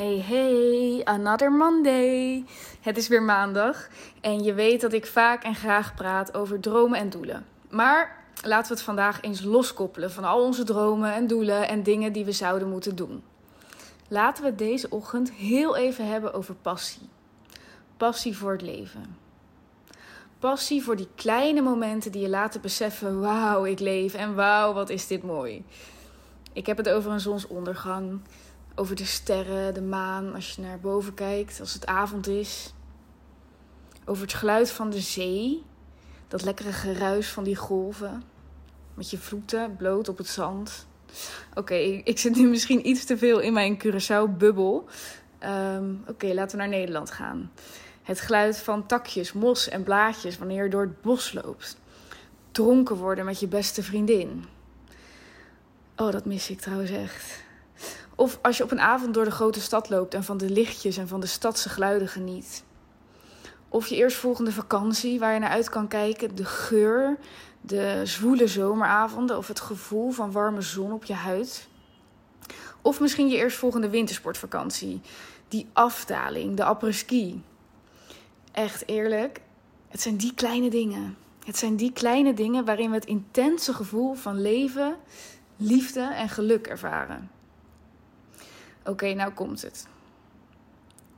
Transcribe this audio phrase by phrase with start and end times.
[0.00, 2.44] Hey hey, another Monday.
[2.80, 3.88] Het is weer maandag
[4.20, 7.46] en je weet dat ik vaak en graag praat over dromen en doelen.
[7.68, 12.12] Maar laten we het vandaag eens loskoppelen van al onze dromen en doelen en dingen
[12.12, 13.22] die we zouden moeten doen.
[14.08, 17.08] Laten we het deze ochtend heel even hebben over passie.
[17.96, 19.16] Passie voor het leven.
[20.38, 24.90] Passie voor die kleine momenten die je laten beseffen: wauw, ik leef en wauw, wat
[24.90, 25.64] is dit mooi.
[26.52, 28.20] Ik heb het over een zonsondergang
[28.74, 32.72] over de sterren, de maan, als je naar boven kijkt, als het avond is.
[34.04, 35.62] Over het geluid van de zee,
[36.28, 38.22] dat lekkere geruis van die golven.
[38.94, 40.86] Met je voeten bloot op het zand.
[41.54, 44.88] Oké, ik zit nu misschien iets te veel in mijn Curaçao-bubbel.
[45.38, 47.50] Ehm, oké, laten we naar Nederland gaan.
[48.02, 51.76] Het geluid van takjes, mos en blaadjes wanneer je door het bos loopt.
[52.50, 54.44] Dronken worden met je beste vriendin.
[55.96, 57.42] Oh, dat mis ik trouwens echt.
[58.20, 60.96] Of als je op een avond door de grote stad loopt en van de lichtjes
[60.96, 62.64] en van de stadse geluiden geniet.
[63.68, 67.18] Of je eerstvolgende vakantie waar je naar uit kan kijken, de geur,
[67.60, 71.68] de zwoele zomeravonden of het gevoel van warme zon op je huid.
[72.82, 75.00] Of misschien je eerstvolgende wintersportvakantie,
[75.48, 77.42] die afdaling, de après-ski.
[78.52, 79.40] Echt eerlijk,
[79.88, 81.16] het zijn die kleine dingen.
[81.44, 84.96] Het zijn die kleine dingen waarin we het intense gevoel van leven,
[85.56, 87.38] liefde en geluk ervaren.
[88.84, 89.86] Oké, nou komt het.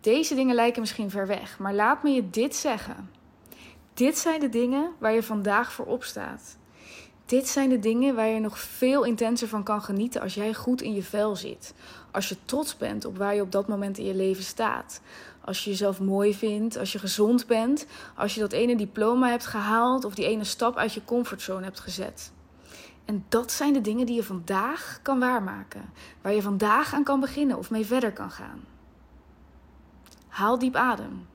[0.00, 3.10] Deze dingen lijken misschien ver weg, maar laat me je dit zeggen.
[3.94, 6.56] Dit zijn de dingen waar je vandaag voor opstaat.
[7.26, 10.82] Dit zijn de dingen waar je nog veel intenser van kan genieten als jij goed
[10.82, 11.74] in je vel zit.
[12.10, 15.00] Als je trots bent op waar je op dat moment in je leven staat.
[15.44, 17.86] Als je jezelf mooi vindt, als je gezond bent,
[18.16, 21.80] als je dat ene diploma hebt gehaald of die ene stap uit je comfortzone hebt
[21.80, 22.32] gezet.
[23.08, 25.90] En dat zijn de dingen die je vandaag kan waarmaken.
[26.20, 28.64] Waar je vandaag aan kan beginnen of mee verder kan gaan.
[30.28, 31.26] Haal diep adem.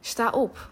[0.00, 0.70] Sta op.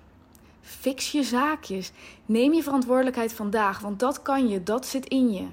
[0.60, 1.92] Fix je zaakjes.
[2.26, 5.46] Neem je verantwoordelijkheid vandaag, want dat kan je, dat zit in je.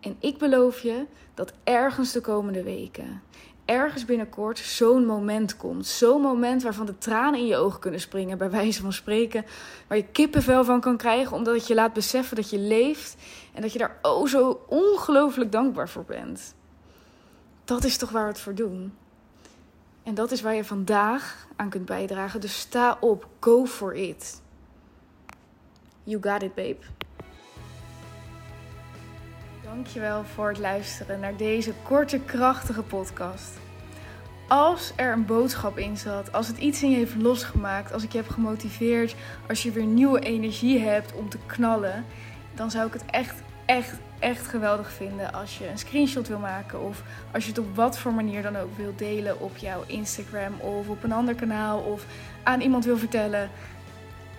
[0.00, 3.22] En ik beloof je dat ergens de komende weken,
[3.64, 5.86] ergens binnenkort zo'n moment komt.
[5.86, 9.44] Zo'n moment waarvan de tranen in je ogen kunnen springen, bij wijze van spreken.
[9.86, 13.16] Waar je kippenvel van kan krijgen, omdat het je laat beseffen dat je leeft.
[13.54, 16.54] En dat je daar oh zo ongelooflijk dankbaar voor bent.
[17.64, 18.92] Dat is toch waar we het voor doen.
[20.02, 22.40] En dat is waar je vandaag aan kunt bijdragen.
[22.40, 24.42] Dus sta op, go for it.
[26.04, 26.78] You got it, babe.
[29.74, 33.50] Dankjewel voor het luisteren naar deze korte, krachtige podcast.
[34.48, 38.12] Als er een boodschap in zat, als het iets in je heeft losgemaakt, als ik
[38.12, 39.14] je heb gemotiveerd,
[39.48, 42.04] als je weer nieuwe energie hebt om te knallen,
[42.54, 43.34] dan zou ik het echt,
[43.64, 47.76] echt, echt geweldig vinden als je een screenshot wil maken of als je het op
[47.76, 51.78] wat voor manier dan ook wil delen op jouw Instagram of op een ander kanaal
[51.78, 52.06] of
[52.42, 53.50] aan iemand wil vertellen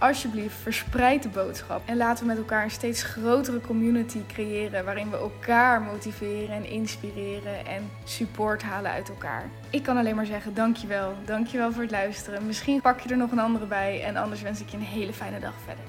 [0.07, 1.81] alsjeblieft, verspreid de boodschap.
[1.85, 4.85] En laten we met elkaar een steeds grotere community creëren.
[4.85, 9.49] Waarin we elkaar motiveren en inspireren en support halen uit elkaar.
[9.69, 11.13] Ik kan alleen maar zeggen: dankjewel.
[11.25, 12.45] Dankjewel voor het luisteren.
[12.45, 14.03] Misschien pak je er nog een andere bij.
[14.03, 15.83] En anders wens ik je een hele fijne dag verder.